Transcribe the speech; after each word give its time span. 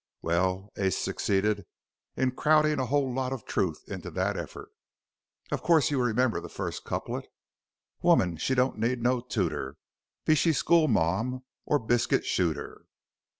"Well, 0.23 0.71
Ace 0.77 0.97
succeeded 0.97 1.67
in 2.15 2.31
crowding 2.31 2.79
a 2.79 2.87
whole 2.87 3.13
lot 3.13 3.31
of 3.31 3.45
truth 3.45 3.83
into 3.87 4.09
that 4.09 4.35
effort. 4.35 4.69
Of 5.51 5.61
course 5.61 5.91
you 5.91 6.01
remember 6.01 6.39
the 6.41 6.49
first 6.49 6.83
couplet: 6.85 7.27
"'Woman 8.01 8.37
she 8.37 8.55
don't 8.55 8.79
need 8.79 9.03
no 9.03 9.19
tooter, 9.19 9.77
Be 10.25 10.33
she 10.33 10.53
skule 10.53 10.87
ma'am 10.87 11.43
or 11.67 11.77
biscut 11.77 12.25
shooter."' 12.25 12.87